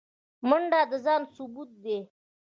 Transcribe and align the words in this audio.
منډه 0.47 0.81
د 0.91 0.93
ځان 1.05 1.21
ثبوت 1.33 1.69
دی 1.83 1.97